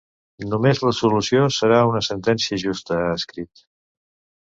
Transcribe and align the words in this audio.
Només 0.53 0.81
l’absolució 0.85 1.45
serà 1.57 1.79
una 1.91 2.03
sentència 2.09 2.61
justa, 2.67 3.01
ha 3.11 3.15
escrit. 3.23 3.67